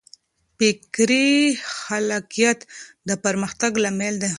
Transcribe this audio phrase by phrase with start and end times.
[0.57, 1.29] فکري
[1.79, 2.59] خلاقیت
[3.07, 4.29] د پرمختګ لامل دی.